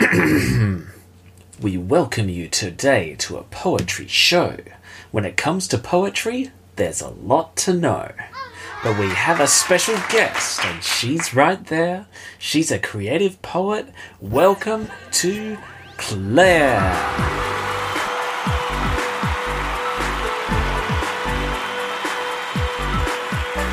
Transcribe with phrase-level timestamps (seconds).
[1.62, 4.56] we welcome you today to a poetry show.
[5.12, 8.10] When it comes to poetry, there's a lot to know.
[8.82, 12.06] But we have a special guest, and she's right there.
[12.40, 13.86] She's a creative poet.
[14.20, 15.58] Welcome to
[15.96, 17.43] Claire.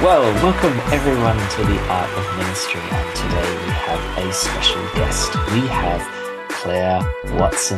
[0.01, 5.31] Well, welcome everyone to the Art of Ministry, and today we have a special guest.
[5.53, 6.01] We have
[6.49, 7.01] Claire
[7.37, 7.77] Watson,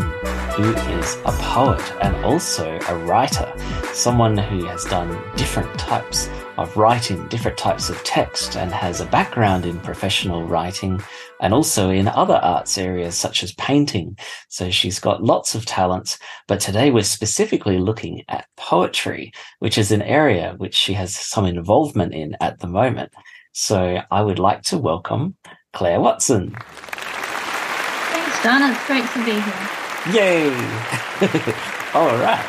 [0.56, 3.54] who is a poet and also a writer,
[3.92, 9.06] someone who has done different types of writing different types of text and has a
[9.06, 11.02] background in professional writing
[11.44, 14.18] and also in other arts areas such as painting.
[14.48, 16.18] So she's got lots of talents.
[16.48, 21.46] But today we're specifically looking at poetry, which is an area which she has some
[21.46, 23.12] involvement in at the moment.
[23.52, 25.36] So I would like to welcome
[25.74, 26.56] Claire Watson.
[26.56, 28.72] Thanks, John.
[28.72, 29.70] It's great to be here.
[30.14, 30.50] Yay!
[31.94, 32.46] All right.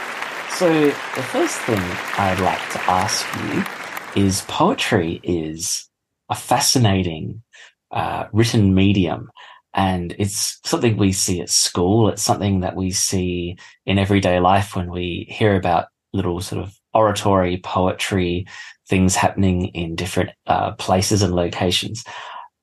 [0.50, 1.80] So the first thing
[2.16, 5.88] I'd like to ask you is poetry is
[6.30, 7.42] a fascinating
[7.90, 9.30] uh, written medium
[9.74, 14.76] and it's something we see at school it's something that we see in everyday life
[14.76, 18.46] when we hear about little sort of oratory poetry
[18.88, 22.04] things happening in different uh, places and locations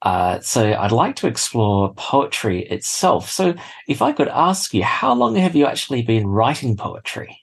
[0.04, 3.30] uh, so I'd like to explore poetry itself.
[3.30, 3.54] So
[3.88, 7.38] if I could ask you, how long have you actually been writing poetry?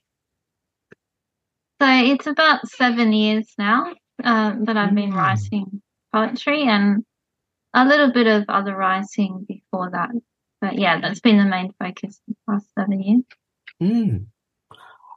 [1.81, 5.17] So it's about seven years now uh, that I've been mm.
[5.17, 5.81] writing
[6.13, 7.05] poetry and
[7.75, 10.11] a little bit of other writing before that.
[10.61, 13.25] But yeah, that's been the main focus the past seven years.
[13.83, 14.27] Mm.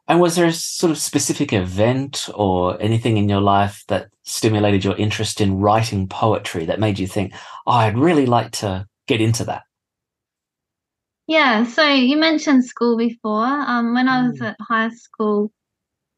[0.07, 4.83] And was there a sort of specific event or anything in your life that stimulated
[4.83, 7.33] your interest in writing poetry that made you think,
[7.65, 9.63] oh, I'd really like to get into that?
[11.27, 13.45] Yeah, so you mentioned school before.
[13.45, 14.49] Um, when I was mm.
[14.49, 15.51] at high school,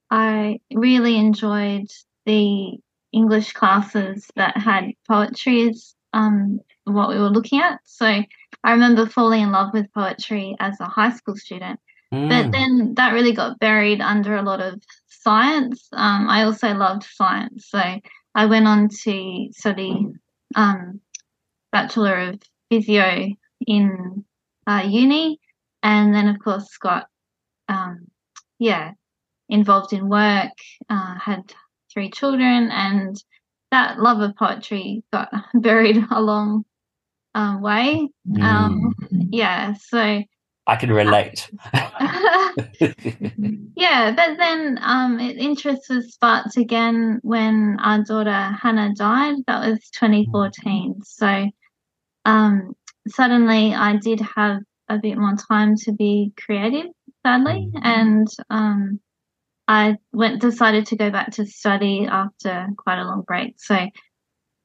[0.09, 1.91] I really enjoyed
[2.25, 2.79] the
[3.11, 7.79] English classes that had poetry as um, what we were looking at.
[7.85, 11.79] So I remember falling in love with poetry as a high school student.
[12.13, 12.29] Mm.
[12.29, 15.87] But then that really got buried under a lot of science.
[15.93, 17.67] Um, I also loved science.
[17.69, 17.81] So
[18.35, 20.07] I went on to study
[20.55, 21.01] um,
[21.71, 23.29] Bachelor of Physio
[23.65, 24.25] in
[24.67, 25.39] uh, uni.
[25.81, 27.07] And then, of course, got,
[27.67, 28.07] um,
[28.59, 28.91] yeah,
[29.49, 30.51] involved in work,
[30.89, 31.53] uh, had
[31.91, 33.21] three children, and
[33.73, 36.63] that love of poetry got buried a long
[37.35, 38.07] um, way.
[38.39, 39.27] Um, mm.
[39.31, 40.21] Yeah, so
[40.67, 41.49] I can relate.
[43.75, 49.37] yeah, but then um, interest was sparked again when our daughter Hannah died.
[49.47, 51.01] That was 2014.
[51.03, 51.49] So
[52.25, 52.73] um,
[53.07, 56.91] suddenly I did have a bit more time to be creative,
[57.25, 57.81] sadly, mm.
[57.83, 58.99] and um,
[59.67, 63.55] I went decided to go back to study after quite a long break.
[63.57, 63.87] So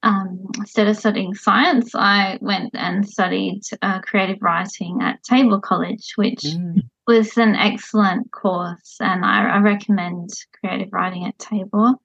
[0.03, 6.13] um, instead of studying science, I went and studied uh, creative writing at Tabor College,
[6.17, 6.83] which mm.
[7.07, 12.01] was an excellent course, and I, I recommend creative writing at Table.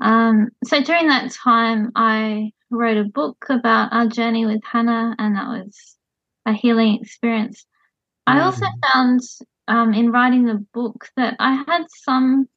[0.00, 5.36] Um, so during that time, I wrote a book about our journey with Hannah, and
[5.36, 5.96] that was
[6.46, 7.66] a healing experience.
[8.28, 8.34] Mm.
[8.34, 8.92] I also mm.
[8.92, 9.20] found
[9.70, 12.48] um, in writing the book that I had some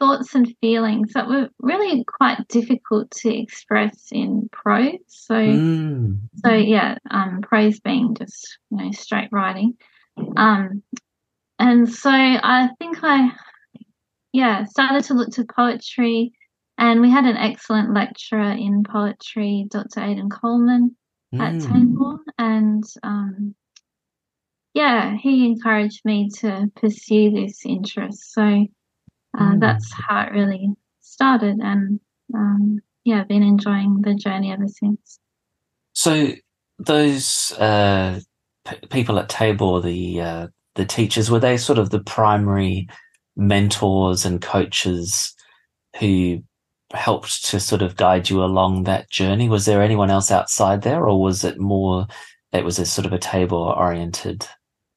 [0.00, 4.98] thoughts and feelings that were really quite difficult to express in prose.
[5.06, 6.18] So, mm.
[6.42, 9.74] so yeah, um, prose being just you know straight writing,
[10.36, 10.82] um,
[11.58, 13.32] and so I think I,
[14.32, 16.32] yeah, started to look to poetry,
[16.78, 20.00] and we had an excellent lecturer in poetry, Dr.
[20.00, 20.96] Aidan Coleman
[21.34, 21.40] mm.
[21.40, 23.54] at Tabor, and um,
[24.76, 28.34] yeah, he encouraged me to pursue this interest.
[28.34, 29.58] So uh, mm.
[29.58, 30.68] that's how it really
[31.00, 31.98] started, and
[32.34, 35.18] um, yeah, I've been enjoying the journey ever since.
[35.94, 36.32] So
[36.78, 38.20] those uh,
[38.66, 42.86] p- people at Tabor, the uh, the teachers, were they sort of the primary
[43.34, 45.34] mentors and coaches
[45.98, 46.42] who
[46.92, 49.48] helped to sort of guide you along that journey?
[49.48, 52.06] Was there anyone else outside there, or was it more?
[52.52, 54.46] It was a sort of a Tabor oriented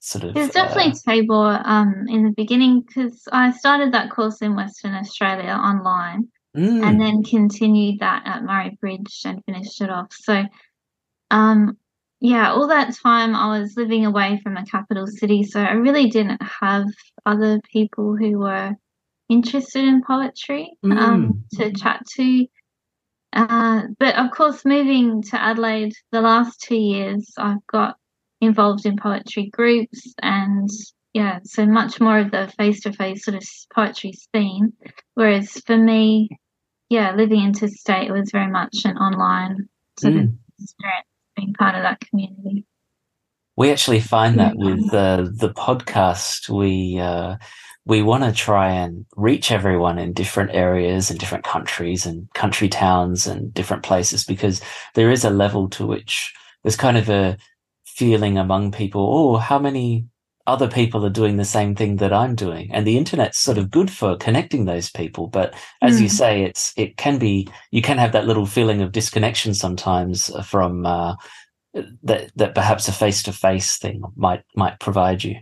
[0.09, 4.41] sort of there's definitely uh, Tabor um, in the beginning because I started that course
[4.41, 6.83] in Western Australia online mm.
[6.83, 10.11] and then continued that at Murray Bridge and finished it off.
[10.11, 10.45] So,
[11.29, 11.77] um,
[12.19, 16.09] yeah, all that time I was living away from a capital city, so I really
[16.09, 16.85] didn't have
[17.25, 18.73] other people who were
[19.29, 20.97] interested in poetry um, mm.
[20.97, 22.47] um, to chat to.
[23.31, 27.98] Uh, but of course, moving to Adelaide the last two years, I've got
[28.41, 30.69] involved in poetry groups and
[31.13, 33.43] yeah, so much more of the face to face sort of
[33.73, 34.73] poetry scene.
[35.15, 36.29] Whereas for me,
[36.89, 39.69] yeah, living interstate was very much an online
[39.99, 40.23] sort mm.
[40.23, 42.65] of experience being part of that community.
[43.55, 47.35] We actually find that with uh, the podcast, we uh,
[47.85, 52.69] we want to try and reach everyone in different areas and different countries and country
[52.69, 54.61] towns and different places because
[54.95, 56.33] there is a level to which
[56.63, 57.35] there's kind of a
[57.99, 59.01] feeling among people.
[59.13, 60.07] Oh, how many
[60.49, 62.71] other people are doing the same thing that I'm doing.
[62.73, 65.27] And the internet's sort of good for connecting those people.
[65.27, 66.01] But as mm.
[66.01, 66.13] you hmm.
[66.13, 70.85] say, it's, it can be, you can have that little feeling of disconnection sometimes from,
[70.87, 71.15] uh,
[72.01, 75.35] that, that perhaps a face to face thing might, might provide you.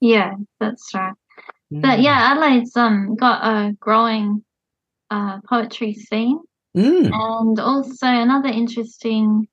[0.00, 1.14] Yeah, that's right.
[1.72, 1.80] Mm.
[1.80, 2.32] But yeah, hmm.
[2.32, 4.44] Adelaide's, um, got a growing,
[5.10, 6.40] uh, poetry scene.
[6.76, 7.10] Mm.
[7.12, 9.48] And also another interesting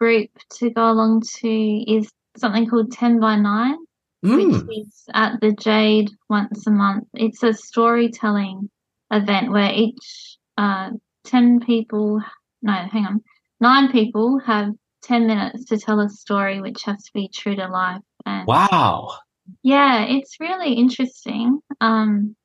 [0.00, 3.76] group to go along to is something called 10 by 9
[4.24, 4.66] mm.
[4.66, 7.06] which is at the Jade once a month.
[7.14, 8.70] It's a storytelling
[9.10, 10.90] event where each uh,
[11.24, 12.20] 10 people,
[12.62, 13.24] no, hang on,
[13.60, 14.70] nine people have
[15.02, 18.02] 10 minutes to tell a story which has to be true to life.
[18.26, 19.16] And wow.
[19.62, 21.60] Yeah, it's really interesting.
[21.80, 22.36] Um,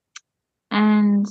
[0.72, 1.25] and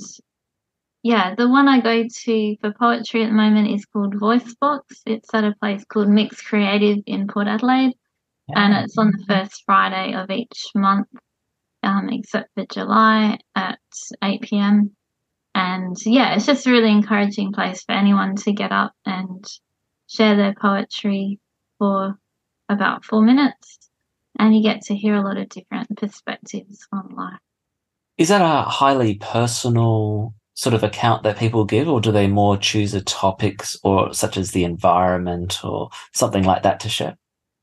[1.05, 4.81] yeah, the one I go to for poetry at the moment is called Voicebox.
[5.05, 7.93] It's at a place called Mix Creative in Port Adelaide
[8.53, 11.07] and it's on the first Friday of each month,
[11.83, 13.79] um, except for July at
[14.23, 14.95] 8 p.m.
[15.53, 19.45] And yeah, it's just a really encouraging place for anyone to get up and
[20.07, 21.39] share their poetry
[21.77, 22.15] for
[22.67, 23.77] about four minutes.
[24.39, 27.39] And you get to hear a lot of different perspectives on life.
[28.17, 32.57] Is that a highly personal sort of account that people give, or do they more
[32.57, 37.17] choose a topics or such as the environment or something like that to share?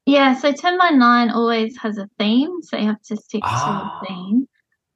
[0.07, 4.01] Yeah, so 10 by 9 always has a theme, so you have to stick ah.
[4.01, 4.49] to a theme.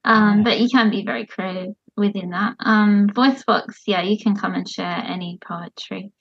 [0.05, 2.55] Um, but you can be very creative within that.
[2.61, 6.13] Um, Voicebox, yeah, you can come and share any poetry.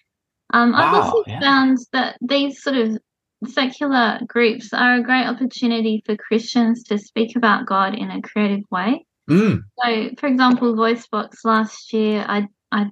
[0.54, 1.40] Um, wow, I've also yeah.
[1.40, 2.98] found that these sort of
[3.48, 8.64] secular groups are a great opportunity for Christians to speak about God in a creative
[8.72, 9.06] way.
[9.30, 9.64] Mm.
[9.84, 12.92] So, for example, Voicebox last year, I I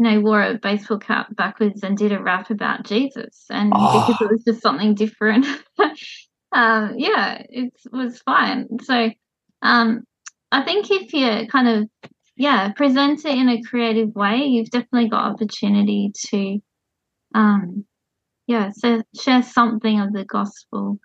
[0.00, 3.44] you know, wore a baseball cap backwards and did a rap about Jesus.
[3.50, 4.06] And oh.
[4.06, 5.44] because it was just something different,
[6.52, 8.66] um, yeah, it was fine.
[8.82, 9.10] So
[9.60, 10.04] um,
[10.50, 15.10] I think if you kind of, yeah, present it in a creative way, you've definitely
[15.10, 16.58] got opportunity to,
[17.34, 17.84] um,
[18.46, 20.98] yeah, so share something of the gospel.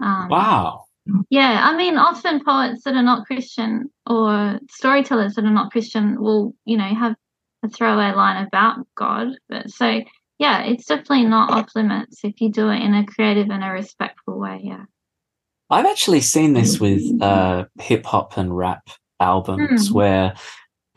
[0.00, 0.84] Um, wow.
[1.30, 6.20] Yeah, I mean, often poets that are not Christian or storytellers that are not Christian
[6.20, 7.14] will, you know, have
[7.62, 9.28] a throwaway line about God.
[9.48, 10.02] But so
[10.38, 13.70] yeah, it's definitely not off limits if you do it in a creative and a
[13.70, 14.60] respectful way.
[14.62, 14.84] Yeah.
[15.70, 18.88] I've actually seen this with uh, hip hop and rap
[19.20, 19.92] albums mm.
[19.92, 20.34] where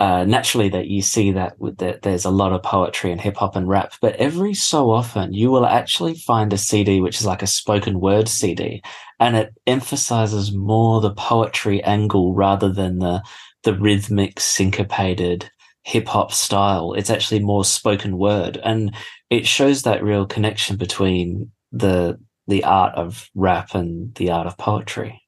[0.01, 3.55] uh, naturally that you see that that there's a lot of poetry and hip hop
[3.55, 7.43] and rap, but every so often you will actually find a CD which is like
[7.43, 8.81] a spoken word CD,
[9.19, 13.21] and it emphasizes more the poetry angle rather than the
[13.61, 15.51] the rhythmic syncopated
[15.83, 16.93] hip hop style.
[16.93, 18.95] It's actually more spoken word, and
[19.29, 24.57] it shows that real connection between the the art of rap and the art of
[24.57, 25.21] poetry.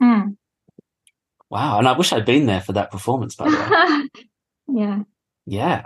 [0.00, 0.36] Mm.
[1.52, 3.34] Wow, and I wish I'd been there for that performance.
[3.34, 4.24] By the way,
[4.80, 5.02] yeah,
[5.44, 5.82] yeah,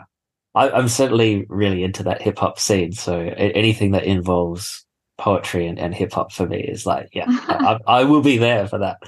[0.54, 2.92] I, am certainly really into that hip hop scene.
[2.92, 4.86] So anything that involves
[5.18, 8.68] poetry and, and hip hop for me is like, yeah, I, I, will be there
[8.68, 8.98] for that.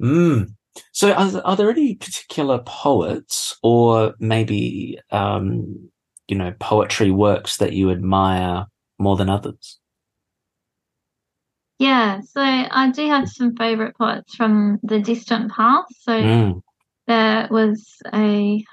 [0.00, 0.54] Mm.
[0.92, 5.90] So, are, are there any particular poets or maybe, um,
[6.26, 8.64] you know, poetry works that you admire
[8.98, 9.78] more than others?
[11.78, 15.94] Yeah, so I do have some favorite poets from the distant past.
[16.02, 16.62] So mm.
[17.06, 18.64] there was a,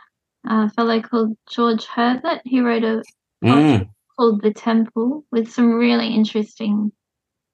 [0.48, 3.04] a, fellow called George Herbert who wrote a
[3.44, 3.90] mm.
[4.18, 6.92] called The Temple with some really interesting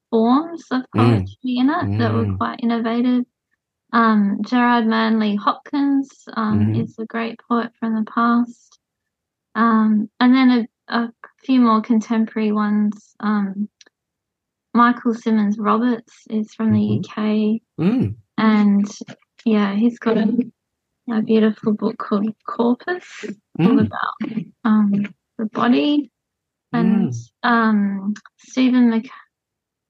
[0.10, 1.18] forms of mm.
[1.18, 1.60] poetry mm.
[1.60, 2.38] in it that were mm.
[2.38, 3.26] quite innovative.
[3.92, 6.82] Um, Gerard Manley Hopkins um, mm-hmm.
[6.82, 8.80] is a great poet from the past.
[9.54, 13.16] Um, and then a, a, few more contemporary ones.
[14.74, 17.02] Michael Symmons Roberts is from mm-hmm.
[17.02, 17.62] the UK.
[17.80, 18.16] Mm.
[18.38, 18.88] And
[19.46, 20.52] yeah, he's got a,
[21.12, 23.26] a beautiful book called Corpus,
[23.60, 23.68] mm.
[23.68, 26.12] all about um, the body.
[26.74, 27.30] And mm.
[27.44, 29.10] um, Stephen Mc-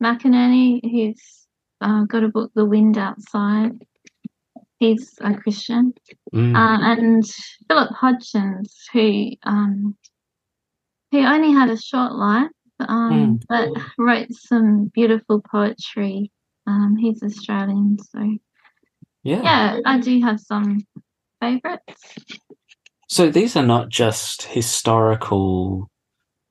[0.04, 1.48] McInerney, who's
[1.80, 3.80] uh, got a book, The Wind Outside
[4.82, 5.94] he's a Christian,
[6.34, 6.56] mm.
[6.56, 7.24] uh, and
[7.68, 9.96] Philip Hodgins, who um,
[11.12, 12.50] who only had a short life,
[12.90, 13.44] um, Mm.
[13.50, 16.32] but wrote some beautiful poetry.
[16.68, 18.38] Um, he's Australian, so
[19.24, 19.42] Yeah.
[19.44, 20.86] yeah, I do have some
[21.40, 22.16] favorites.
[23.08, 25.90] So these are not just historical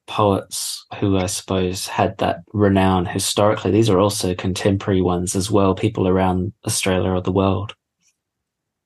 [0.07, 3.71] poets who I suppose had that renown historically.
[3.71, 7.75] These are also contemporary ones as well, people around Australia or the world.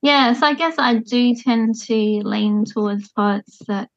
[0.01, 3.89] Yeah, so I guess I do tend to lean towards poets that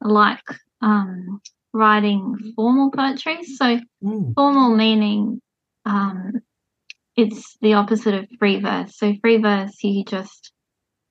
[0.00, 0.42] like
[0.80, 1.40] um,
[1.72, 3.44] writing formal poetry.
[3.44, 4.34] So Mm.
[4.34, 5.40] formal meaning
[5.84, 6.32] um,
[7.16, 8.96] it's the opposite of free verse.
[8.96, 10.52] So free verse you just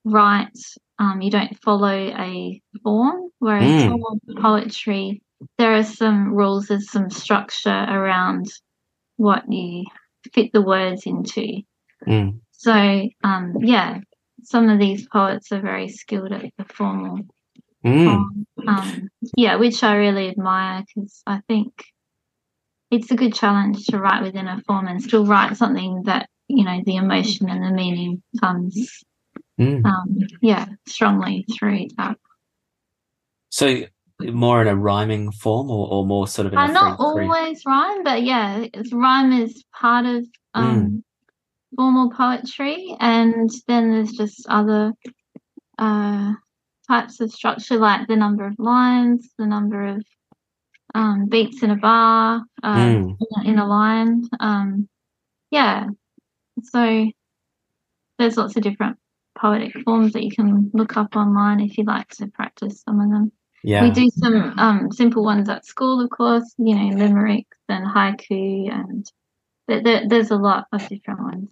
[0.06, 0.58] write,
[1.00, 3.88] um, you don't follow a form, whereas Mm.
[3.88, 5.22] formal poetry
[5.58, 8.46] there are some rules, there's some structure around
[9.18, 9.86] what you
[10.34, 11.62] fit the words into.
[12.08, 12.40] Mm.
[12.52, 14.00] So um, yeah,
[14.44, 17.22] some of these poets are very skilled at the formal
[17.86, 18.08] Mm.
[18.08, 21.84] um, um, yeah, which I really admire because I think
[22.92, 26.64] it's a good challenge to write within a form and still write something that you
[26.64, 29.04] know the emotion and the meaning comes
[29.60, 29.86] Mm.
[29.86, 32.18] um, yeah strongly through that.
[33.50, 33.84] So
[34.20, 37.26] more in a rhyming form or, or more sort of in a Uh, not free,
[37.26, 41.04] free- always rhyme, but yeah, it's, rhyme is part of um,
[41.76, 44.94] formal poetry, and then there's just other
[45.78, 46.34] uh,
[46.92, 50.00] types of structure, like the number of lines, the number of
[50.94, 53.18] um, beats in a bar, uh, Mm.
[53.22, 54.14] in, a, in a line.
[54.40, 54.68] Um,
[55.60, 55.78] yeah,
[56.74, 56.82] so
[58.18, 58.98] there's lots of different
[59.42, 63.10] poetic forms that you can look up online if you'd like to practice some of
[63.10, 63.32] them.
[63.64, 63.84] Yeah.
[63.84, 68.72] We do some um, simple ones at school, of course, you know, limericks and haiku,
[68.80, 69.06] and
[69.68, 71.48] there, there, there's a lot of different ones.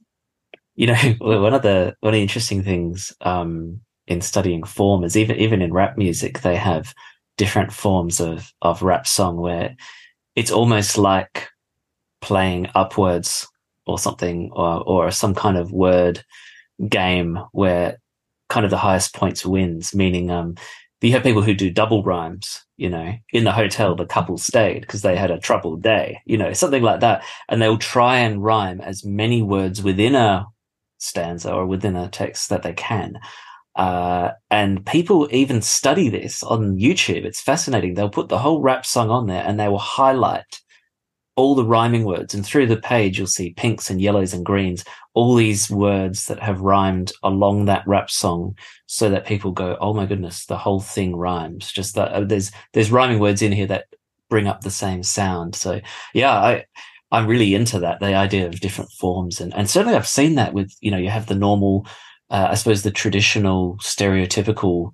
[0.75, 5.15] you know one of the one of the interesting things um in studying form is
[5.15, 6.93] even even in rap music they have
[7.37, 9.75] different forms of of rap song where
[10.35, 11.47] it's almost like
[12.21, 13.47] playing upwards
[13.85, 16.23] or something or or some kind of word
[16.89, 17.97] game where
[18.49, 20.55] kind of the highest points wins meaning um
[21.01, 24.81] you have people who do double rhymes you know in the hotel the couple stayed
[24.81, 28.43] because they had a troubled day you know something like that and they'll try and
[28.43, 30.45] rhyme as many words within a
[30.99, 33.19] stanza or within a text that they can.
[33.79, 37.23] Uh, and people even study this on YouTube.
[37.23, 37.93] It's fascinating.
[37.93, 40.59] They'll put the whole rap song on there and they will highlight
[41.37, 42.33] all the rhyming words.
[42.33, 44.83] And through the page, you'll see pinks and yellows and greens,
[45.13, 49.93] all these words that have rhymed along that rap song so that people go, Oh
[49.93, 51.71] my goodness, the whole thing rhymes.
[51.71, 53.85] Just that uh, there's, there's rhyming words in here that
[54.29, 55.55] bring up the same sound.
[55.55, 55.79] So
[56.13, 56.65] yeah, I,
[57.13, 59.39] I'm really into that, the idea of different forms.
[59.39, 61.87] And, and certainly I've seen that with, you know, you have the normal,
[62.29, 64.91] uh, I suppose the traditional stereotypical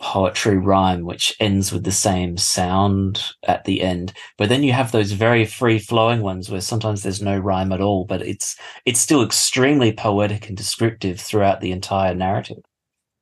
[0.00, 4.12] poetry rhyme, which ends with the same sound at the end.
[4.36, 7.80] But then you have those very free flowing ones where sometimes there's no rhyme at
[7.80, 12.62] all, but it's, it's still extremely poetic and descriptive throughout the entire narrative.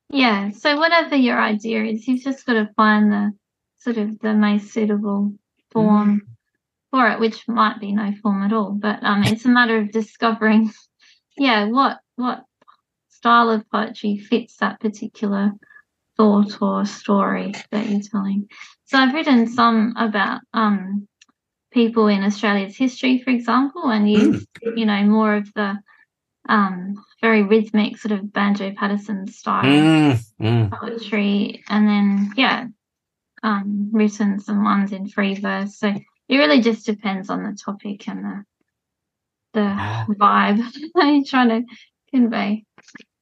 [0.09, 3.31] Yeah, so whatever your idea is, you've just got to find the
[3.79, 5.33] sort of the most suitable
[5.71, 6.21] form
[6.91, 8.71] for it, which might be no form at all.
[8.71, 10.71] But um, it's a matter of discovering,
[11.37, 12.43] yeah, what what
[13.25, 15.51] style of poetry fits that particular
[16.15, 18.47] thought or story that you're telling.
[18.85, 21.07] So I've written some about um
[21.71, 25.79] people in Australia's history, for example, and used you know more of the
[26.47, 30.79] um very rhythmic sort of Banjo Paterson style Mm, mm.
[30.79, 32.67] poetry and then yeah
[33.41, 35.87] um written some ones in free verse so
[36.29, 38.43] it really just depends on the topic and the
[39.53, 40.05] the Ah.
[40.09, 40.57] vibe
[40.95, 41.61] that you're trying to
[42.11, 42.63] convey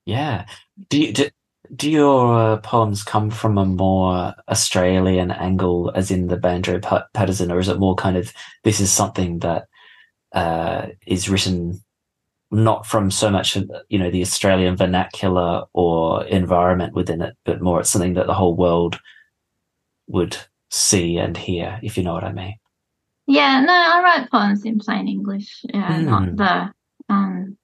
[0.05, 0.45] Yeah.
[0.89, 1.29] Do you, do,
[1.75, 7.05] do your uh, poems come from a more Australian angle, as in the Banjo Pa-
[7.13, 8.33] Paterson, or is it more kind of
[8.63, 9.67] this is something that
[10.33, 11.81] uh, is written
[12.51, 13.55] not from so much,
[13.89, 18.33] you know, the Australian vernacular or environment within it, but more it's something that the
[18.33, 18.99] whole world
[20.07, 20.37] would
[20.69, 22.55] see and hear, if you know what I mean?
[23.25, 26.05] yeah no i write poems in plain english yeah Hmm.
[26.05, 26.73] not the
[27.13, 27.57] um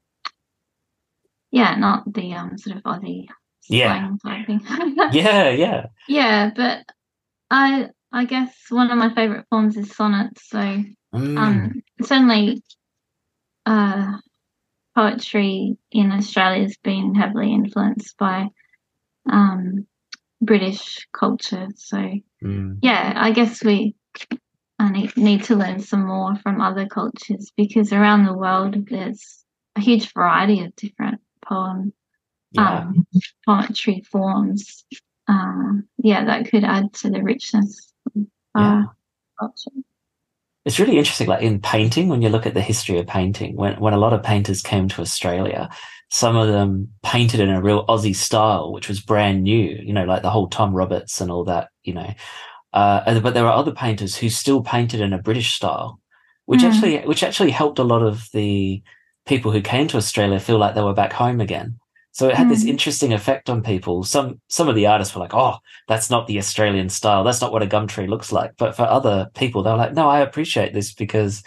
[1.51, 3.25] yeah not the um sort of aussie
[3.67, 4.09] Yeah.
[4.25, 4.61] type thing
[5.11, 5.85] Yeah, yeah.
[6.07, 6.85] yeah but
[7.49, 11.37] i i guess one of my favorite forms is sonnets so Mm.
[11.39, 12.61] um, certainly
[13.65, 14.17] uh,
[14.95, 18.47] poetry in Australia has been heavily influenced by
[19.27, 19.87] um,
[20.41, 21.67] British culture.
[21.75, 21.97] So,
[22.43, 22.77] Mm.
[22.83, 23.95] yeah, I guess we
[24.77, 29.43] I need, need to learn some more from other cultures because around the world there's
[29.75, 31.93] a huge variety of different poem
[32.51, 32.79] Yeah.
[32.79, 33.07] um,
[33.45, 34.85] poetry forms.
[35.27, 38.25] Um, yeah, that could add to the richness of
[38.55, 38.83] Yeah.
[39.39, 39.71] culture.
[40.65, 41.27] it's really interesting.
[41.27, 44.13] Like in painting, when you look at the history of painting, when when a lot
[44.13, 45.69] of painters came to Australia,
[46.11, 49.79] some of them painted in a real Aussie style, which was brand new.
[49.81, 51.69] You know, like the whole Tom Roberts and all that.
[51.83, 52.13] You know,
[52.73, 55.99] uh, but there are other painters who still painted in a British style,
[56.45, 56.71] which mm.
[56.71, 58.83] actually which actually helped a lot of the
[59.29, 61.79] people who came to Australia feel like they were back home again.
[62.11, 62.49] So it had mm.
[62.49, 64.03] this interesting effect on people.
[64.03, 65.57] Some some of the artists were like, "Oh,
[65.87, 67.23] that's not the Australian style.
[67.23, 69.93] That's not what a gum tree looks like." But for other people, they were like,
[69.93, 71.43] "No, I appreciate this because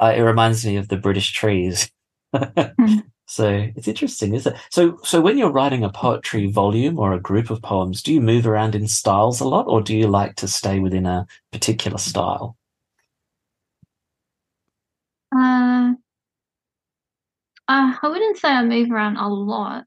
[0.00, 1.90] uh, it reminds me of the British trees."
[2.34, 3.04] mm.
[3.26, 4.56] So it's interesting, is it?
[4.70, 8.20] So so when you're writing a poetry volume or a group of poems, do you
[8.20, 11.98] move around in styles a lot, or do you like to stay within a particular
[11.98, 12.56] style?
[15.34, 15.71] Uh,
[17.72, 19.84] uh, I wouldn't say I move around a lot.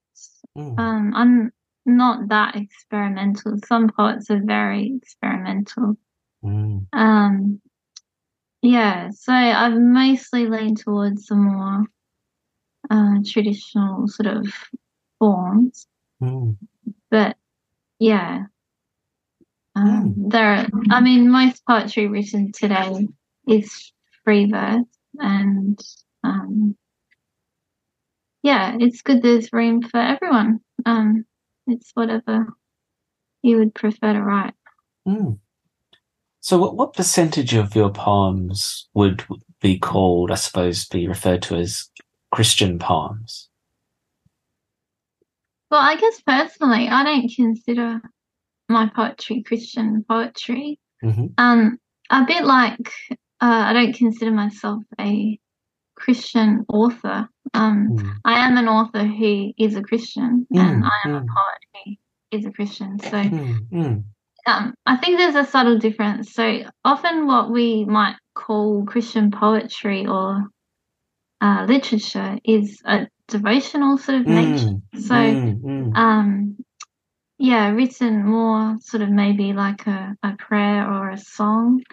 [0.58, 0.80] Mm.
[0.80, 1.52] Um, I'm
[1.86, 3.58] not that experimental.
[3.68, 5.96] Some poets are very experimental.
[6.44, 6.88] Mm.
[6.94, 7.62] Um,
[8.64, 11.84] yeah, so I've mostly leaned towards some more
[12.90, 14.48] uh, traditional sort of
[15.20, 15.86] forms.
[16.24, 16.58] Mm.
[17.12, 17.38] But
[18.00, 18.46] yeah,
[19.76, 20.32] um, mm.
[20.32, 20.68] there.
[20.90, 23.08] I mean, most poetry written today
[23.48, 23.92] is
[24.24, 24.86] free verse,
[25.20, 25.80] and
[26.24, 26.76] um,
[28.46, 30.60] yeah, it's good there's room for everyone.
[30.86, 31.26] Um,
[31.66, 32.46] it's whatever
[33.42, 34.54] you would prefer to write.
[35.08, 35.40] Mm.
[36.42, 39.24] So, what, what percentage of your poems would
[39.62, 41.90] be called, I suppose, be referred to as
[42.32, 43.50] Christian poems?
[45.72, 48.00] Well, I guess personally, I don't consider
[48.70, 50.80] my poetry Christian poetry.
[51.04, 51.26] Mm-hmm.
[51.40, 51.80] Um,
[52.12, 55.40] a bit like uh, I don't consider myself a
[55.96, 57.28] Christian author.
[57.54, 58.14] Um, mm.
[58.26, 61.18] I am an author who is a Christian, mm, and I am mm.
[61.18, 63.00] a poet who is a Christian.
[63.00, 64.04] So mm, mm.
[64.48, 66.34] um, I think there's a subtle difference.
[66.34, 70.46] So often, what we might call Christian poetry or
[71.42, 74.76] uh, literature is a devotional sort of nature.
[75.00, 76.58] So, um,
[77.38, 81.84] yeah, written more sort of maybe like a, a prayer or a song,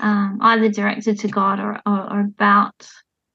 [0.00, 2.86] um, either directed to God or, or, or about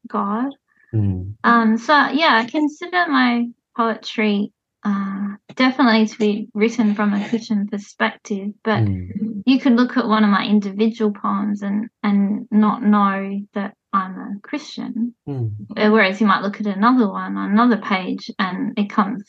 [0.07, 0.49] God.
[0.97, 1.35] Mm.
[1.43, 4.51] Um, so yeah, I consider my poetry
[4.83, 9.43] uh, definitely to be written from a Christian perspective, but mm.
[9.45, 14.15] you could look at one of my individual poems and and not know that I'm
[14.17, 15.15] a Christian.
[15.27, 15.51] Mm.
[15.75, 19.23] Whereas you might look at another one on another page and it comes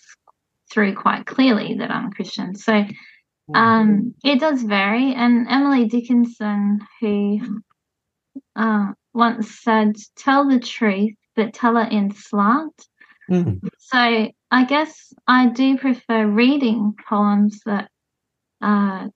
[0.71, 2.55] through quite clearly that I'm a Christian.
[2.55, 2.85] So
[3.49, 3.55] hmm.
[3.55, 5.15] um, it does vary.
[5.15, 7.41] And Emily Dickinson, who
[8.55, 12.75] uh, once said, "Tell the truth, but tell it in slant."
[13.31, 13.61] Mm.
[13.79, 17.91] So I guess I do prefer reading poems that
[18.61, 19.09] uh,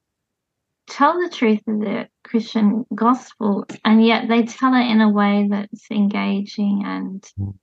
[0.89, 5.49] tell the truth of the Christian gospel, and yet they tell it in a way
[5.51, 7.55] that's engaging and mm.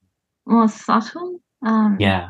[0.45, 1.39] more subtle.
[1.65, 2.30] Um, yeah.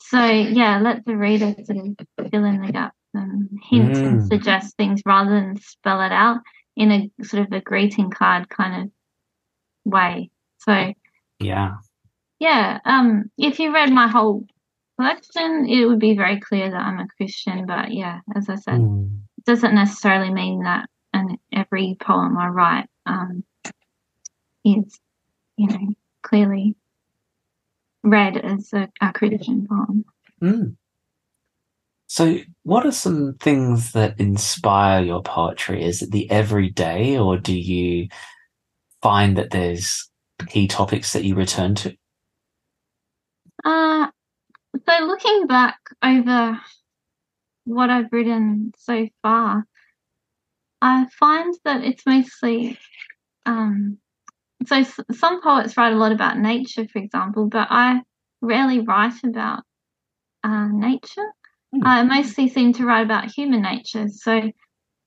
[0.00, 4.06] So yeah, let the reader sort of fill in the gaps and hint mm.
[4.06, 6.40] and suggest things rather than spell it out
[6.76, 10.30] in a sort of a greeting card kind of way.
[10.58, 10.92] So
[11.38, 11.76] yeah,
[12.38, 12.78] yeah.
[12.84, 14.44] Um, if you read my whole
[14.98, 17.66] collection, it would be very clear that I'm a Christian.
[17.66, 19.10] But yeah, as I said, mm.
[19.38, 23.44] it doesn't necessarily mean that and every poem I write um,
[24.64, 24.98] is,
[25.56, 26.76] you know, clearly
[28.02, 30.04] read as a, a Christian poem.
[30.42, 30.76] Mm.
[32.06, 35.84] So, what are some things that inspire your poetry?
[35.84, 38.08] Is it the everyday, or do you
[39.02, 40.08] find that there's
[40.46, 41.96] key topics that you return to?
[43.64, 44.06] Uh,
[44.88, 46.60] so looking back over
[47.64, 49.66] what I've written so far,
[50.80, 52.78] I find that it's mostly
[53.44, 53.98] um,
[54.66, 58.02] so some poets write a lot about nature, for example, but I
[58.40, 59.62] rarely write about
[60.44, 61.26] uh, nature.
[61.74, 61.82] Mm.
[61.84, 64.08] I mostly seem to write about human nature.
[64.08, 64.50] So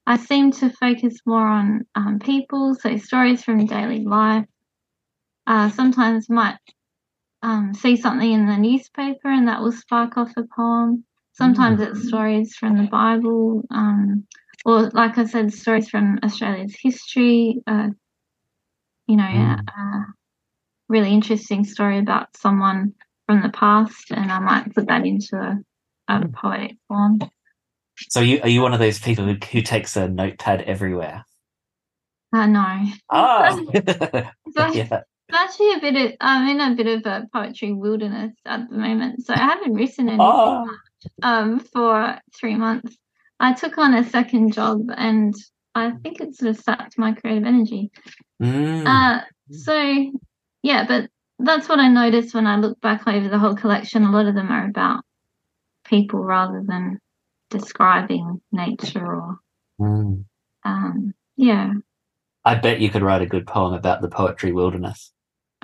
[0.07, 4.45] I seem to focus more on um, people, so stories from daily life.
[5.47, 6.57] Uh, sometimes might
[7.43, 11.03] um, see something in the newspaper and that will spark off a poem.
[11.33, 11.89] Sometimes mm.
[11.89, 14.25] it's stories from the Bible, um,
[14.65, 17.61] or like I said, stories from Australia's history.
[17.65, 17.89] Uh,
[19.07, 19.59] you know, mm.
[19.59, 20.05] a, a
[20.89, 22.93] really interesting story about someone
[23.27, 25.57] from the past, and I might put that into a,
[26.13, 26.33] a mm.
[26.33, 27.19] poetic form.
[28.09, 31.23] So, are you, are you one of those people who, who takes a notepad everywhere?
[32.33, 32.85] Uh, no.
[34.53, 35.01] So, yeah.
[35.33, 39.25] Actually, a bit of I'm in a bit of a poetry wilderness at the moment,
[39.25, 40.67] so I haven't written anything oh.
[41.23, 42.95] um, for three months.
[43.39, 45.33] I took on a second job, and
[45.73, 47.91] I think it sort of sapped my creative energy.
[48.41, 48.85] Mm.
[48.85, 50.11] Uh, so
[50.63, 54.03] yeah, but that's what I noticed when I look back over the whole collection.
[54.03, 55.03] A lot of them are about
[55.85, 56.99] people rather than
[57.49, 59.39] describing nature or
[59.79, 60.25] Mm.
[60.63, 61.73] um, yeah.
[62.45, 65.11] I bet you could write a good poem about the poetry wilderness.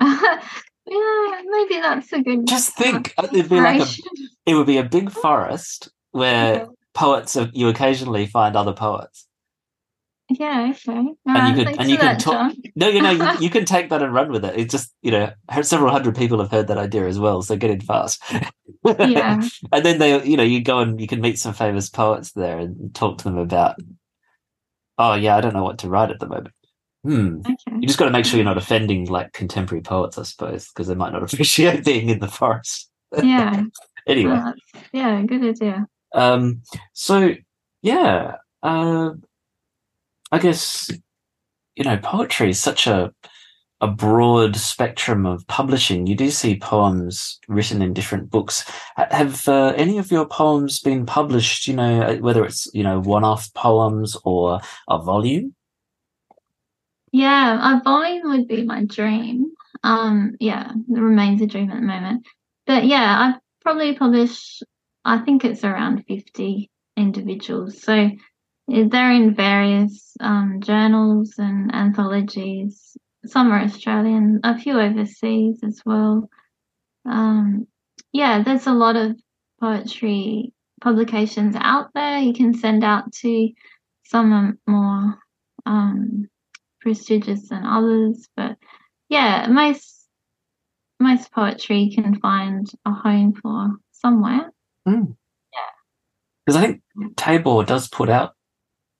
[0.00, 2.46] yeah, maybe that's a good.
[2.46, 3.86] Just think, uh, it'd be like a,
[4.46, 6.64] it would be a big forest where Yeah.
[6.94, 9.26] poets are, you occasionally find other poets.
[10.30, 10.92] Yeah, okay.
[10.92, 12.56] And you Alright, could- and you can talk- John.
[12.76, 14.58] No, you know, you, you can take that and run with it.
[14.58, 15.30] It's just, you know,
[15.62, 18.22] several hundred people have heard that idea as well, so get in fast.
[18.84, 19.40] Yeah,
[19.72, 22.58] and then they, you know, you go and you can meet some famous poets there
[22.58, 23.76] and talk to them about,
[24.98, 26.54] oh yeah, I don't know what to write at the moment.
[27.04, 27.40] Hmm.
[27.40, 27.76] okay.
[27.80, 30.88] You just got to make sure you're not offending like contemporary poets, I suppose, because
[30.88, 32.90] they might not appreciate being in the forest.
[33.22, 33.62] Yeah,
[34.06, 34.40] Anyway,
[34.92, 35.86] yeah, good idea.
[36.14, 36.62] um,
[36.94, 37.34] so
[37.82, 39.10] yeah, uh,
[40.32, 40.90] I guess
[41.76, 43.12] you know, poetry is such a
[43.80, 46.06] a broad spectrum of publishing.
[46.08, 48.64] You do see poems written in different books.
[48.96, 51.68] Have uh, any of your poems been published?
[51.68, 55.54] You know, uh, whether it's you know one-off poems or a volume.
[57.12, 59.52] Yeah, a volume would be my dream.
[59.82, 62.26] Um, yeah, it remains a dream at the moment.
[62.66, 64.62] But yeah, I've probably published,
[65.04, 67.82] I think it's around 50 individuals.
[67.82, 72.96] So eh, they're in various um, journals and anthologies.
[73.26, 76.28] Some are Australian, a few overseas as well.
[77.04, 77.66] Um,
[78.12, 79.16] yeah, there's a lot of
[79.60, 83.50] poetry publications out there you can send out to.
[84.04, 85.18] Some more
[85.66, 86.28] um,
[86.80, 88.56] prestigious than others, but
[89.08, 90.06] yeah, most
[91.00, 94.50] most poetry can find a home for somewhere.
[94.86, 95.04] Yeah.
[96.44, 96.82] Because I think
[97.16, 98.34] Tabor does put out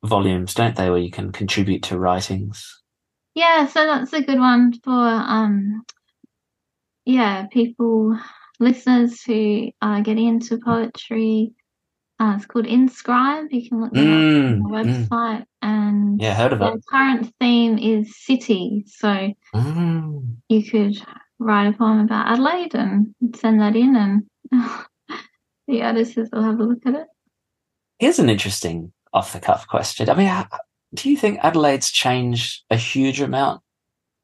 [0.05, 2.83] volumes, don't they, where you can contribute to writings.
[3.35, 5.83] Yeah, so that's a good one for um
[7.05, 8.19] yeah, people
[8.61, 11.53] listeners who are getting into poetry.
[12.21, 13.47] Uh, it's called Inscribe.
[13.53, 15.09] You can look them Mm, on the mm.
[15.09, 16.85] website and Yeah, heard of their it.
[16.91, 18.85] current theme is city.
[18.89, 20.37] So Mm.
[20.49, 20.97] you could
[21.39, 24.23] write a poem about Adelaide and send that in and
[25.69, 27.07] the editors will have a look at it.
[28.01, 30.09] Here's an interesting off the cuff question.
[30.11, 30.49] I mean, how-
[30.95, 33.61] do you think Adelaide's changed a huge amount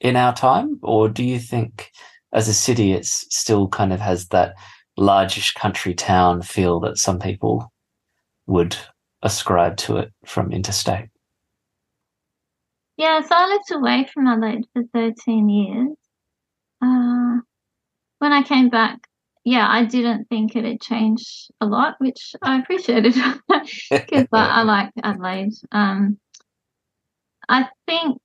[0.00, 0.78] in our time?
[0.82, 1.90] Or do you think
[2.32, 4.54] as a city, it's still kind of has that
[4.96, 7.70] largish country town feel that some people
[8.46, 8.76] would
[9.22, 11.08] ascribe to it from interstate?
[12.96, 15.96] Yeah, so I lived away from Adelaide for 13 years.
[16.80, 17.38] Uh,
[18.18, 19.00] when I came back,
[19.44, 23.14] yeah, I didn't think it had changed a lot, which I appreciated
[23.48, 25.52] because I, I like Adelaide.
[25.72, 26.18] Um,
[27.48, 28.18] I think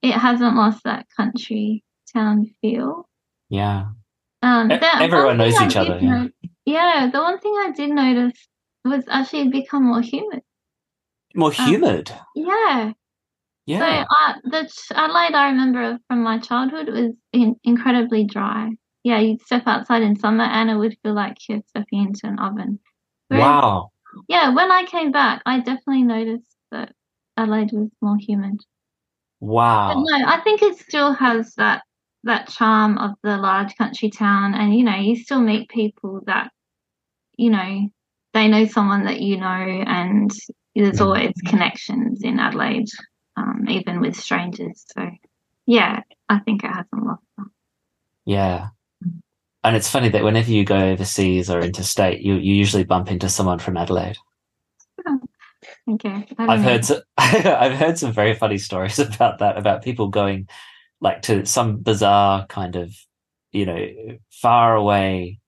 [0.00, 3.08] it hasn't lost that country town feel.
[3.48, 3.86] yeah.
[4.44, 6.26] Um, E- everyone knows I each other, yeah.
[6.64, 8.48] yeah, the one thing I did notice
[8.84, 10.42] was actually become more humid.
[11.34, 12.12] More Um, humid.
[12.34, 12.92] Yeah,
[13.66, 14.04] Yeah.
[14.04, 18.70] So uh, the Adelaide I remember from my childhood was in- incredibly dry.
[19.04, 22.38] Yeah, you'd step outside in summer and it would feel like you're stepping into an
[22.38, 22.78] oven.
[23.28, 23.90] Whereas, wow.
[24.28, 26.92] Yeah, when I came back, I definitely noticed that
[27.36, 28.60] Adelaide was more humid.
[29.40, 29.94] But Wow.
[29.96, 31.82] no, I think it still has that
[32.24, 36.52] that charm of the large country town, and you know, you still meet people that
[37.36, 37.88] you know
[38.34, 40.30] they know someone that you know, and
[40.74, 41.04] there's Mhm.
[41.06, 42.88] always connections in Adelaide,
[43.36, 44.84] um, even with strangers.
[44.96, 45.10] So,
[45.66, 47.46] yeah, I think it hasn't lost that.
[48.24, 48.68] Yeah.
[49.64, 53.28] And it's funny that whenever you go overseas or interstate, you, you usually bump into
[53.28, 54.16] someone from Adelaide.
[55.88, 56.68] Okay, I've know.
[56.68, 60.48] heard some, I've heard some very funny stories about that, about people going
[61.00, 62.94] like to some bizarre kind of,
[63.52, 63.86] you know,
[64.30, 65.38] far away,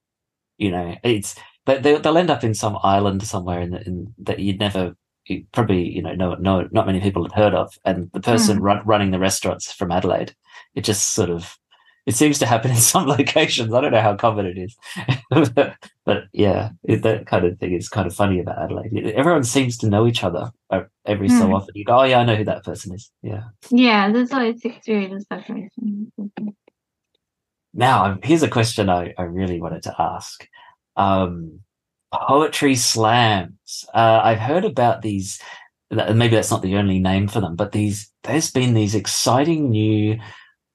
[0.59, 1.35] you know, it's
[1.67, 4.95] they they- they'll end up in some island somewhere in, the, in that you'd never
[5.27, 8.61] you probably you know no no not many people had heard of, and the person
[8.61, 10.35] run, running the restaurants from Adelaide,
[10.75, 11.59] it just sort of
[12.07, 13.73] it seems to happen in some locations.
[13.73, 14.77] I don't know how common it is,
[16.05, 19.13] but, yeah, it, that kind of thing is kind of funny about Adelaide.
[19.17, 21.55] Everyone seems to know each other uh, every so Hmm.
[21.55, 21.73] often.
[21.75, 23.11] You go, oh yeah, I know who that person is.
[23.23, 23.45] Yeah.
[23.71, 26.13] Yeah, there's always six degrees of separation.
[27.73, 30.47] Now, um, here's a question I, I really wanted to ask.
[30.97, 31.61] Um,
[32.13, 33.85] poetry slams.
[33.93, 35.41] Uh, I've heard about these.
[35.91, 38.11] Maybe that's not the only name for them, but these.
[38.23, 40.19] There's been these exciting new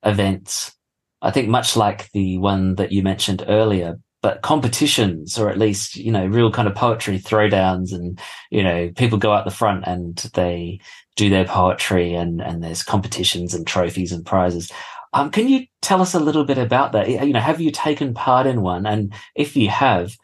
[0.04, 0.76] events.
[1.22, 5.96] I think much like the one that you mentioned earlier, but competitions or at least
[5.96, 9.86] you know real kind of poetry throwdowns and you know people go out the front
[9.88, 10.80] and they
[11.16, 14.72] do their poetry and and there's competitions and trophies and prizes
[15.14, 17.10] um, can you tell us a little bit about that?
[17.10, 18.86] You know have you taken part in one?
[18.86, 20.16] And if you have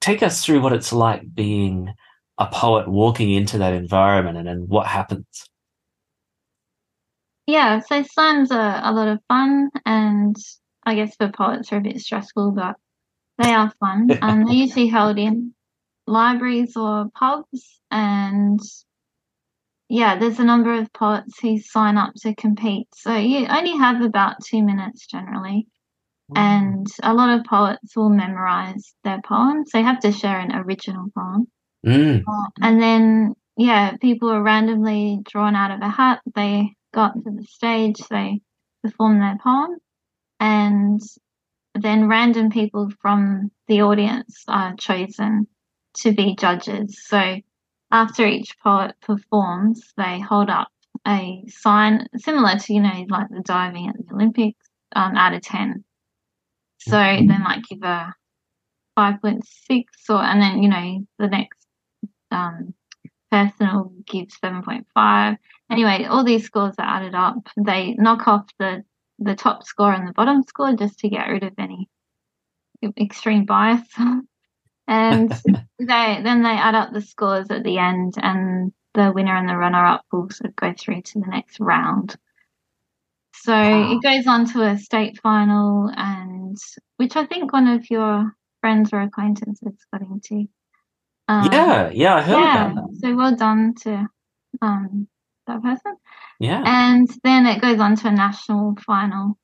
[0.00, 1.92] take us through what it's like being
[2.38, 5.48] a poet walking into that environment and, and what happens.
[7.46, 10.36] Yeah so slams are a lot of fun and
[10.84, 12.76] i guess for poets are a bit stressful but
[13.38, 14.10] they are fun.
[14.22, 15.54] um, they're usually held in
[16.06, 18.60] libraries or pubs, and
[19.92, 22.88] yeah, there's a number of poets who sign up to compete.
[22.94, 25.66] So you only have about two minutes generally.
[26.34, 29.68] And a lot of poets will memorize their poems.
[29.70, 31.46] They have to share an original poem.
[31.84, 32.24] Mm.
[32.26, 36.20] Uh, and then, yeah, people are randomly drawn out of a hat.
[36.34, 38.40] They got to the stage, they
[38.82, 39.76] perform their poem,
[40.40, 41.02] and
[41.74, 45.48] then random people from the audience are chosen
[45.98, 46.98] to be judges.
[47.04, 47.42] So
[47.92, 50.68] after each poet performs, they hold up
[51.06, 55.42] a sign similar to, you know, like the diving at the Olympics um, out of
[55.42, 55.84] 10.
[56.78, 57.26] So mm-hmm.
[57.28, 58.14] they might give a
[58.98, 61.66] 5.6 or, and then, you know, the next
[62.30, 62.74] um,
[63.30, 65.36] person will give 7.5.
[65.70, 67.36] Anyway, all these scores are added up.
[67.56, 68.84] They knock off the
[69.18, 71.88] the top score and the bottom score just to get rid of any
[72.98, 73.82] extreme bias.
[74.92, 75.30] and
[75.78, 79.56] they then they add up the scores at the end, and the winner and the
[79.56, 82.14] runner up will sort of go through to the next round.
[83.34, 83.92] So wow.
[83.92, 86.58] it goes on to a state final, and
[86.98, 90.46] which I think one of your friends or acquaintances got into.
[91.28, 92.98] Um, yeah, yeah, I heard yeah, about that.
[93.00, 94.06] So well done to
[94.60, 95.08] um,
[95.46, 95.96] that person.
[96.38, 96.62] Yeah.
[96.66, 99.38] And then it goes on to a national final,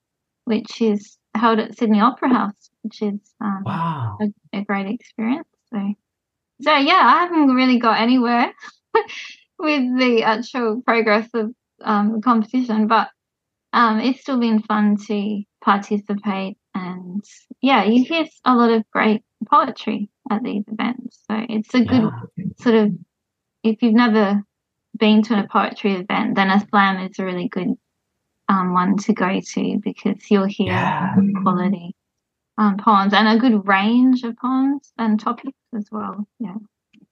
[0.45, 4.19] which is held at Sydney Opera House, which is um, wow.
[4.21, 4.27] a,
[4.69, 5.49] great experience.
[5.73, 5.95] So,
[6.63, 8.53] so yeah, I haven't really got anywhere
[9.59, 11.53] with the actual progress of
[11.83, 13.09] um, the competition, but
[13.73, 16.59] um, it's still been fun to participate.
[16.75, 17.25] And
[17.61, 21.21] yeah, you hear a lot of great poetry at these events.
[21.29, 22.45] So it's a good yeah.
[22.61, 22.93] sort of,
[23.63, 24.43] if you've never
[24.97, 27.75] been to a poetry event, then a slam is a really good
[28.49, 31.15] um, one to go to because you'll hear yeah.
[31.43, 31.95] quality
[32.59, 36.27] um, poems and a good range of poems and topics as well.
[36.41, 36.57] Yeah.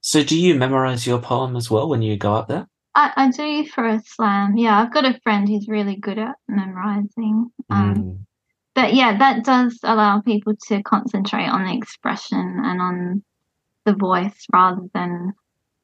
[0.00, 2.66] So, do you memorize your poem as well when you go up there?
[2.94, 4.56] I, I do for a slam.
[4.56, 7.50] Yeah, I've got a friend who's really good at memorizing.
[7.70, 8.18] Um, mm.
[8.74, 13.24] But yeah, that does allow people to concentrate on the expression and on
[13.84, 15.32] the voice rather than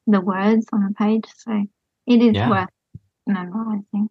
[0.05, 1.25] the words on the page.
[1.37, 1.63] So
[2.05, 2.49] it is yeah.
[2.49, 2.69] worth
[3.25, 4.09] memorizing.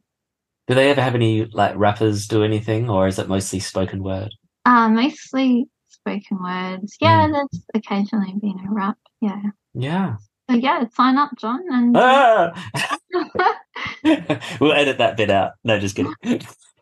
[0.67, 4.33] Do they ever have any like rappers do anything, or is it mostly spoken word?
[4.65, 6.97] Uh, mostly spoken words.
[7.01, 7.33] Yeah, mm.
[7.33, 8.99] there's occasionally been a rap.
[9.21, 9.43] Yeah.
[9.75, 10.17] Yeah.
[10.51, 12.53] So yeah, sign up, John, and ah!
[14.61, 15.53] we'll edit that bit out.
[15.65, 16.15] No, just kidding.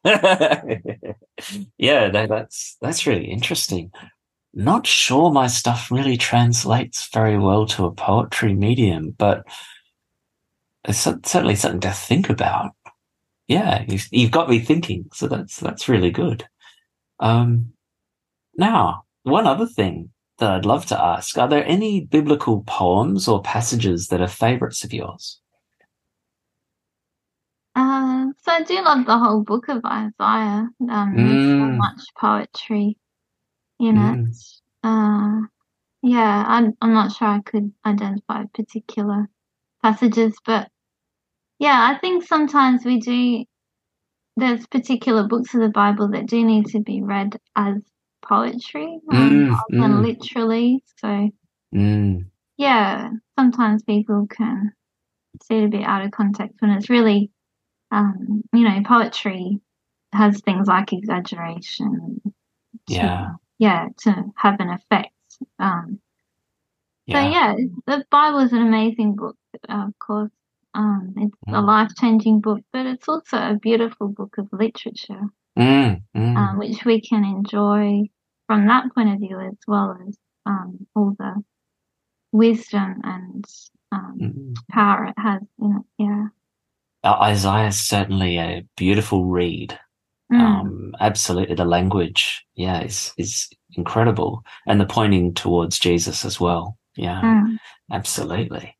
[1.79, 3.91] yeah, no, that's that's really interesting.
[4.55, 9.45] Not sure my stuff really translates very well to a poetry medium, but
[10.85, 12.73] it's certainly something to think about.
[13.47, 16.49] Yeah, you've, you've got me thinking, so that's that's really good.
[17.21, 17.73] Um,
[18.57, 23.43] now, one other thing that I'd love to ask: Are there any biblical poems or
[23.43, 25.41] passages that are favourites of yours?
[27.77, 30.69] Uh, so I do love the whole book of Isaiah.
[30.81, 31.17] Um, mm.
[31.17, 32.97] There's so much poetry
[33.79, 34.29] in mm.
[34.29, 34.37] it.
[34.83, 35.47] Uh,
[36.03, 39.29] yeah, I'm, I'm not sure I could identify particular
[39.83, 40.69] passages, but
[41.59, 43.45] yeah, I think sometimes we do.
[44.37, 47.77] There's particular books of the Bible that do need to be read as
[48.23, 50.03] poetry mm, than mm.
[50.03, 50.83] literally.
[50.97, 51.31] So,
[51.75, 52.25] mm.
[52.57, 54.73] yeah, sometimes people can
[55.43, 57.31] see it a bit out of context when it's really,
[57.91, 59.61] um, you know, poetry
[60.13, 62.21] has things like exaggeration.
[62.25, 63.29] To, yeah.
[63.59, 65.13] Yeah, to have an effect.
[65.59, 66.01] Um,
[67.07, 67.15] yeah.
[67.15, 67.55] So yeah,
[67.87, 69.37] the Bible is an amazing book,
[69.69, 70.31] of course.
[70.75, 71.59] Um, it's mm.
[71.59, 75.23] a life changing book, but it's also a beautiful book of literature,
[75.59, 76.37] mm, mm.
[76.37, 78.03] Um, which we can enjoy
[78.47, 81.43] from that point of view as well as um, all the
[82.33, 83.45] wisdom and
[83.93, 84.55] um, mm.
[84.71, 86.05] power it has in it.
[86.05, 86.27] Yeah.
[87.03, 89.79] Uh, Isaiah is certainly a beautiful read.
[90.33, 90.41] Mm.
[90.41, 96.79] Um, absolutely, the language, yeah, is is incredible, and the pointing towards Jesus as well.
[96.97, 97.57] Yeah, mm.
[97.91, 98.77] absolutely.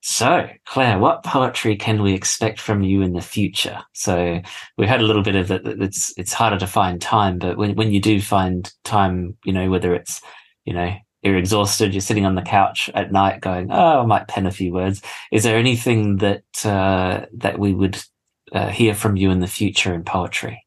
[0.00, 3.82] So, Claire, what poetry can we expect from you in the future?
[3.94, 4.40] So,
[4.76, 5.62] we had a little bit of it.
[5.66, 9.68] It's it's harder to find time, but when when you do find time, you know,
[9.70, 10.20] whether it's
[10.68, 14.28] you know, you're exhausted, you're sitting on the couch at night going, oh, I might
[14.28, 15.00] pen a few words.
[15.32, 17.98] Is there anything that, uh, that we would
[18.52, 20.62] uh, hear from you in the future in poetry?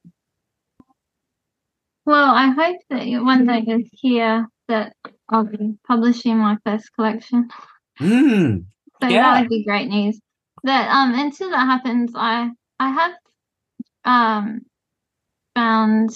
[2.04, 4.96] Well, I hope that one day you'll hear that
[5.30, 7.50] I'll be publishing my first collection.
[8.00, 8.65] Mm,
[9.02, 9.34] So Yeah.
[9.34, 10.20] that would be great news.
[10.64, 13.14] That um until that happens, I I have
[14.06, 14.62] um
[15.56, 16.12] found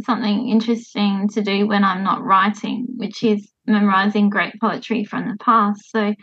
[0.00, 5.36] something interesting to do when I'm not writing, which is memorizing great poetry from the
[5.38, 5.90] past.
[5.90, 6.14] So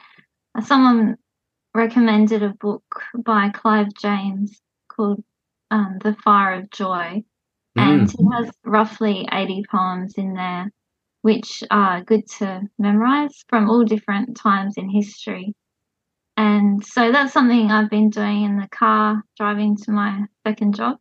[0.56, 1.17] uh, someone
[1.75, 2.84] recommended a book
[3.17, 5.23] by Clive James called
[5.71, 7.23] um, The Fire of Joy,
[7.78, 10.71] and mm, he has roughly 80 poems in there,
[11.21, 15.53] which are good to memorize from all different times in history.
[16.38, 20.97] And so that's something I've been doing in the car driving to my second job.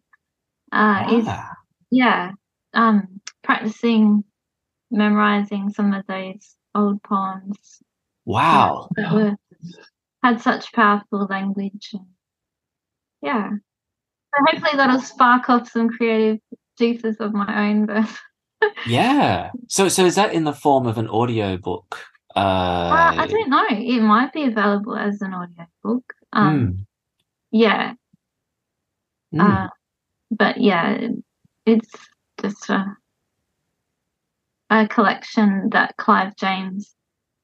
[0.72, 1.52] Uh, Is ah,
[1.90, 2.32] yeah,
[2.74, 4.24] um, practicing
[4.90, 7.82] memorizing some of those old poems
[8.24, 8.88] wow.
[8.96, 9.36] that were
[10.22, 11.94] had such powerful language.
[13.22, 16.38] Yeah, so hopefully that'll spark off some creative
[16.78, 17.86] juices of my own.
[17.86, 18.08] But
[18.86, 19.50] Yeah.
[19.68, 22.04] So, so is that in the form of an audio book?
[22.34, 23.66] Uh, uh, I don't know.
[23.70, 26.14] It might be available as an audio book.
[26.32, 26.86] Um, mm,
[27.50, 27.94] Yeah,
[29.34, 29.40] mm.
[29.40, 29.68] uh,
[30.30, 31.08] but yeah,
[31.66, 31.90] it's
[32.40, 32.96] just a
[34.70, 36.94] a collection that Clive James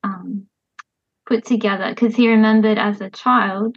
[0.02, 0.46] um,
[1.26, 3.76] put together because he remembered as a child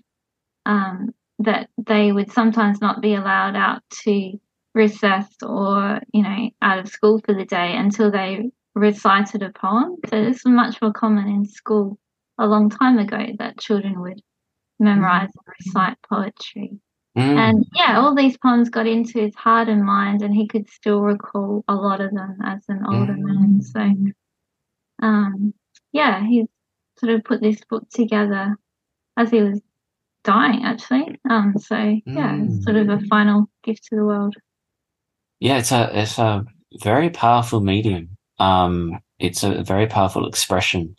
[0.65, 4.37] um, that they would sometimes not be allowed out to
[4.77, 9.95] recess or you know out of school for the day until they recited a poem.
[10.09, 11.97] So this was much more common in school
[12.37, 14.21] a long time ago that children would
[14.79, 16.79] memorize and recite poetry.
[17.17, 17.37] Mm.
[17.37, 21.01] And yeah, all these poems got into his heart and mind, and he could still
[21.01, 23.25] recall a lot of them as an older Mm.
[23.27, 23.61] man.
[23.61, 23.81] So,
[25.01, 25.53] um,
[25.91, 26.45] yeah, he
[26.99, 28.55] sort of put this book together
[29.17, 29.59] as he was
[30.23, 31.19] dying, actually.
[31.29, 32.63] Um, so yeah, Mm.
[32.63, 34.35] sort of a final gift to the world.
[35.39, 36.45] Yeah, it's a it's a
[36.81, 38.17] very powerful medium.
[38.39, 40.95] Um, it's a very powerful expression.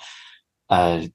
[0.69, 1.07] Uh,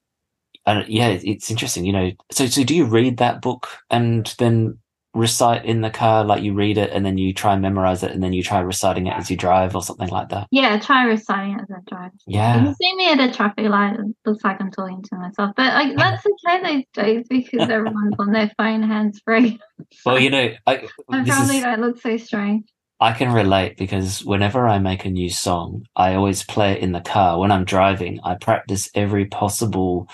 [0.66, 1.86] and yeah, it's interesting.
[1.86, 4.78] You know, so so do you read that book and then
[5.14, 8.12] recite in the car, like you read it and then you try and memorize it
[8.12, 10.48] and then you try reciting it as you drive or something like that?
[10.52, 12.12] Yeah, try reciting it as I drive.
[12.26, 12.64] Yeah.
[12.66, 15.52] you see me at a traffic light, it looks like I'm talking to myself.
[15.56, 19.60] But like that's okay these days because everyone's on their phone hands free.
[20.06, 20.76] Well, you know, I
[21.12, 22.66] I probably is don't look so strange.
[23.04, 26.94] I can relate because whenever I make a new song, I always play it in
[26.94, 27.38] the car.
[27.38, 30.08] When I'm driving, I practice every possible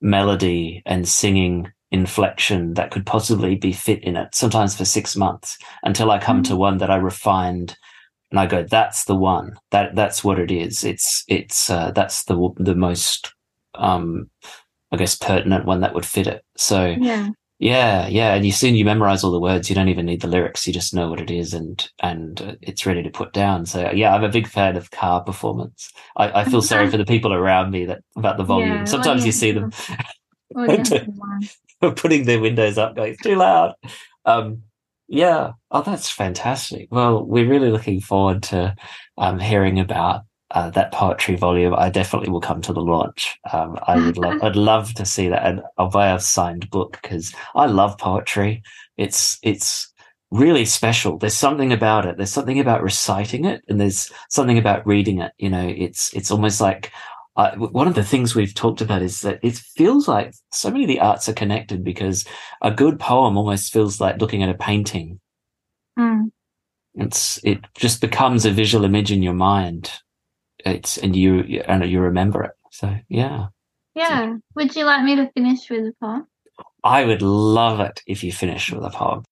[0.00, 5.58] melody and singing inflection that could possibly be fit in it, sometimes for six months
[5.82, 7.76] until I come to one that I refined
[8.30, 10.82] and I go, that's the one that that's what it is.
[10.82, 13.34] It's, it's, uh, that's the, the most,
[13.74, 14.30] um,
[14.90, 16.42] I guess pertinent one that would fit it.
[16.56, 17.28] So Yeah.
[17.60, 19.68] Yeah, yeah, and you soon you memorize all the words.
[19.68, 20.66] You don't even need the lyrics.
[20.66, 23.66] You just know what it is, and and uh, it's ready to put down.
[23.66, 25.92] So yeah, I'm a big fan of car performance.
[26.16, 28.78] I, I feel sorry for the people around me that about the volume.
[28.78, 29.72] Yeah, Sometimes you see them
[31.96, 33.74] putting their windows up, going it's too loud.
[34.24, 34.62] Um,
[35.08, 36.88] yeah, oh, that's fantastic.
[36.90, 38.74] Well, we're really looking forward to
[39.18, 41.74] um, hearing about uh, that poetry volume.
[41.74, 43.38] I definitely will come to the launch.
[43.52, 46.98] Um, I would love, I'd love to see that, and I'll buy a signed book
[47.02, 48.62] because I love poetry.
[48.96, 49.92] It's it's
[50.30, 51.18] really special.
[51.18, 52.16] There's something about it.
[52.16, 55.32] There's something about reciting it, and there's something about reading it.
[55.38, 56.92] You know, it's it's almost like
[57.36, 60.84] uh, one of the things we've talked about is that it feels like so many
[60.84, 62.26] of the arts are connected because
[62.60, 65.20] a good poem almost feels like looking at a painting.
[65.98, 66.32] Mm.
[66.94, 69.92] It's it just becomes a visual image in your mind.
[70.64, 72.52] It's and you and you remember it.
[72.70, 73.48] So yeah,
[73.94, 74.36] Yeah.
[74.54, 76.26] Would you like me to finish with a poem?
[76.82, 79.24] I would love it if you finished with a poem.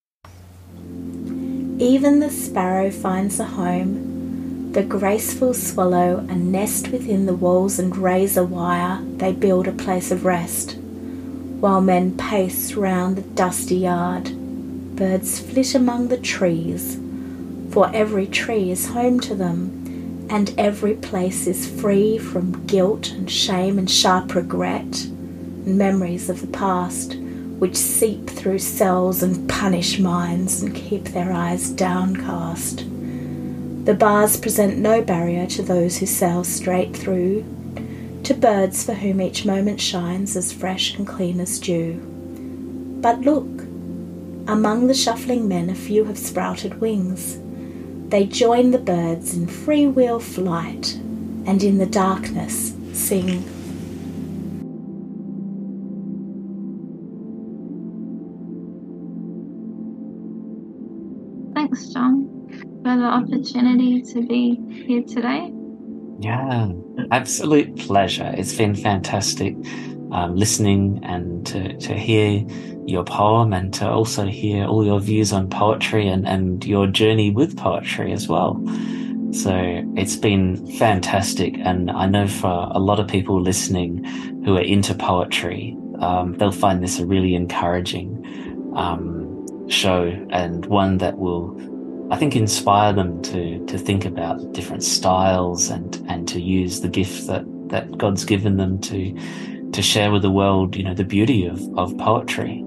[1.80, 7.96] Even the sparrow finds a home, the graceful swallow a nest within the walls and
[7.96, 10.76] razor wire, they build a place of rest.
[11.60, 14.32] While men pace round the dusty yard,
[14.96, 16.98] birds flit among the trees,
[17.70, 19.77] for every tree is home to them,
[20.30, 26.40] and every place is free from guilt and shame and sharp regret, and memories of
[26.40, 27.16] the past
[27.58, 32.84] which seep through cells and punish minds and keep their eyes downcast.
[33.84, 37.44] The bars present no barrier to those who sail straight through,
[38.22, 41.94] to birds for whom each moment shines as fresh and clean as dew.
[43.00, 43.46] But look,
[44.46, 47.38] among the shuffling men a few have sprouted wings.
[48.08, 50.94] They join the birds in freewheel flight,
[51.46, 53.42] and in the darkness sing.
[61.54, 62.28] Thanks, John,
[62.82, 65.52] for the opportunity to be here today.
[66.20, 66.72] Yeah,
[67.10, 68.34] absolute pleasure.
[68.36, 69.54] It's been fantastic
[70.12, 72.44] um, listening and to, to hear
[72.86, 77.30] your poem and to also hear all your views on poetry and, and your journey
[77.30, 78.62] with poetry as well.
[79.32, 79.52] So
[79.94, 81.54] it's been fantastic.
[81.58, 84.04] And I know for a lot of people listening
[84.44, 90.96] who are into poetry, um, they'll find this a really encouraging um, show and one
[90.98, 91.54] that will,
[92.10, 96.88] I think, inspire them to, to think about different styles and, and to use the
[96.88, 99.14] gift that, that God's given them to,
[99.72, 102.64] to share with the world, you know, the beauty of, of poetry.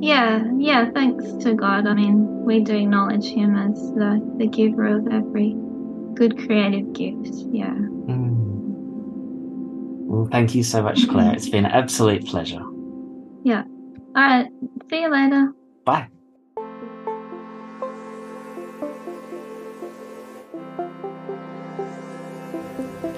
[0.00, 1.86] Yeah, yeah, thanks to God.
[1.86, 5.54] I mean, we do acknowledge Him as the, the giver of every
[6.14, 7.34] good creative gift.
[7.52, 7.72] Yeah.
[7.72, 8.42] Mm.
[10.08, 11.34] Well, thank you so much, Claire.
[11.34, 12.62] It's been an absolute pleasure.
[13.44, 13.62] Yeah.
[14.14, 14.48] All right.
[14.90, 15.52] See you later.
[15.84, 16.08] Bye.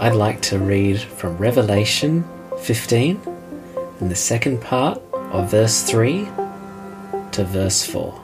[0.05, 2.29] I'd like to read from Revelation
[2.61, 3.23] 15
[4.03, 6.29] in the second part of verse 3
[7.33, 8.23] to verse 4.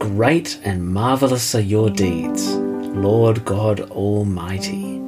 [0.00, 5.00] Great and marvelous are your deeds, Lord God Almighty.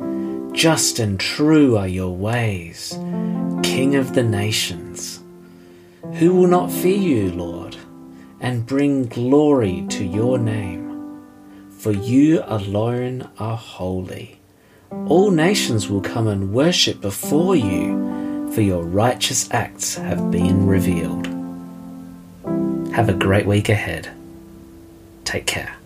[0.53, 2.91] Just and true are your ways,
[3.65, 5.19] King of the nations.
[6.21, 7.77] Who will not fear you, Lord,
[8.39, 11.21] and bring glory to your name?
[11.81, 14.39] For you alone are holy.
[15.07, 21.27] All nations will come and worship before you, for your righteous acts have been revealed.
[22.95, 24.09] Have a great week ahead.
[25.25, 25.77] Take care.